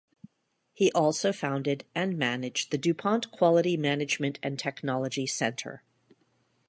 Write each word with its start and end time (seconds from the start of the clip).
He 0.73 0.91
also 0.93 1.31
founded 1.31 1.85
and 1.93 2.17
managed 2.17 2.71
the 2.71 2.79
DuPont 2.79 3.29
Quality 3.29 3.77
Management 3.77 4.39
and 4.41 4.57
Technology 4.57 5.27
Center. 5.27 5.83